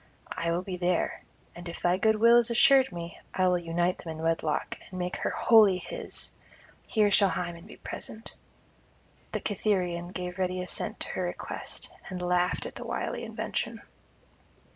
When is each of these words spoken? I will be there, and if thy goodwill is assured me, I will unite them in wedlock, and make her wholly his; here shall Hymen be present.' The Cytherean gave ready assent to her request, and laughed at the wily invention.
I 0.35 0.49
will 0.49 0.63
be 0.63 0.77
there, 0.77 1.21
and 1.55 1.69
if 1.69 1.79
thy 1.79 1.97
goodwill 1.97 2.37
is 2.37 2.49
assured 2.49 2.91
me, 2.91 3.19
I 3.35 3.47
will 3.47 3.59
unite 3.59 3.99
them 3.99 4.17
in 4.17 4.23
wedlock, 4.23 4.79
and 4.89 4.97
make 4.97 5.17
her 5.17 5.29
wholly 5.29 5.77
his; 5.77 6.31
here 6.87 7.11
shall 7.11 7.29
Hymen 7.29 7.67
be 7.67 7.77
present.' 7.77 8.33
The 9.31 9.41
Cytherean 9.41 10.11
gave 10.11 10.39
ready 10.39 10.59
assent 10.63 11.01
to 11.01 11.09
her 11.09 11.21
request, 11.25 11.93
and 12.09 12.19
laughed 12.19 12.65
at 12.65 12.73
the 12.73 12.83
wily 12.83 13.23
invention. 13.23 13.83